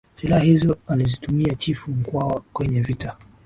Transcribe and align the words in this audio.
silaha 0.15 0.43
hizo 0.43 0.77
alizitumia 0.87 1.55
chifu 1.55 1.91
mkwawa 1.91 2.41
kwenye 2.53 2.81
vita 2.81 3.17